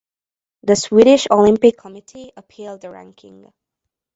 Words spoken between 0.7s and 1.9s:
Swedish Olympic